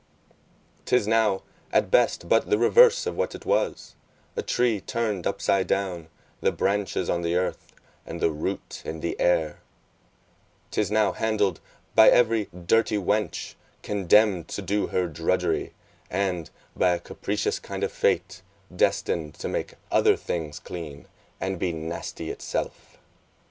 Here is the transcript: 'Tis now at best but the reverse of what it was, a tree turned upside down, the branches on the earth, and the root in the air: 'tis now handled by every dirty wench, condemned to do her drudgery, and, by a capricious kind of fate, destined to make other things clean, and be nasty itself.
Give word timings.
'Tis 0.85 1.05
now 1.07 1.43
at 1.71 1.91
best 1.91 2.27
but 2.27 2.49
the 2.49 2.57
reverse 2.57 3.05
of 3.05 3.15
what 3.15 3.35
it 3.35 3.45
was, 3.45 3.93
a 4.35 4.41
tree 4.41 4.81
turned 4.81 5.27
upside 5.27 5.67
down, 5.67 6.07
the 6.39 6.51
branches 6.51 7.07
on 7.07 7.21
the 7.21 7.35
earth, 7.35 7.67
and 8.03 8.19
the 8.19 8.31
root 8.31 8.81
in 8.83 9.01
the 9.01 9.15
air: 9.19 9.59
'tis 10.71 10.89
now 10.89 11.11
handled 11.11 11.59
by 11.93 12.09
every 12.09 12.45
dirty 12.65 12.97
wench, 12.97 13.53
condemned 13.83 14.47
to 14.47 14.63
do 14.63 14.87
her 14.87 15.07
drudgery, 15.07 15.71
and, 16.09 16.49
by 16.75 16.93
a 16.95 16.99
capricious 16.99 17.59
kind 17.59 17.83
of 17.83 17.91
fate, 17.91 18.41
destined 18.75 19.35
to 19.35 19.47
make 19.47 19.75
other 19.91 20.15
things 20.17 20.57
clean, 20.57 21.05
and 21.39 21.59
be 21.59 21.71
nasty 21.71 22.31
itself. 22.31 22.97